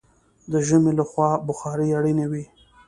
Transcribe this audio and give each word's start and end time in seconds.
د 0.51 0.53
ژمي 0.67 0.91
له 0.99 1.05
خوا 1.09 1.29
بخارۍ 1.47 1.89
اړینه 1.99 2.25
وي. 2.31 2.45